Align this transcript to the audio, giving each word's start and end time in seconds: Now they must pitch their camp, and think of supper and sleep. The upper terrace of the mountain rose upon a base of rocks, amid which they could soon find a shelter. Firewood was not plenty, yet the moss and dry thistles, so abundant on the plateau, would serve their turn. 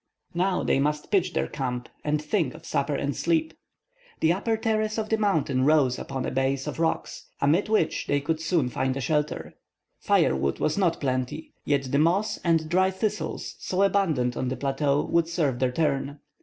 Now 0.33 0.63
they 0.63 0.79
must 0.79 1.11
pitch 1.11 1.33
their 1.33 1.45
camp, 1.45 1.87
and 2.03 2.19
think 2.19 2.55
of 2.55 2.65
supper 2.65 2.95
and 2.95 3.15
sleep. 3.15 3.53
The 4.19 4.33
upper 4.33 4.57
terrace 4.57 4.97
of 4.97 5.09
the 5.09 5.17
mountain 5.19 5.63
rose 5.63 5.99
upon 5.99 6.25
a 6.25 6.31
base 6.31 6.65
of 6.65 6.79
rocks, 6.79 7.27
amid 7.39 7.69
which 7.69 8.07
they 8.07 8.19
could 8.19 8.41
soon 8.41 8.67
find 8.69 8.97
a 8.97 8.99
shelter. 8.99 9.53
Firewood 9.99 10.57
was 10.57 10.75
not 10.75 10.99
plenty, 10.99 11.53
yet 11.65 11.91
the 11.91 11.99
moss 11.99 12.37
and 12.39 12.67
dry 12.67 12.89
thistles, 12.89 13.55
so 13.59 13.83
abundant 13.83 14.35
on 14.35 14.47
the 14.47 14.57
plateau, 14.57 15.05
would 15.05 15.27
serve 15.27 15.59
their 15.59 15.71
turn. 15.71 16.17